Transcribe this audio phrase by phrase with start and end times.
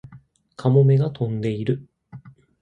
[0.55, 1.85] カモメが飛んでいる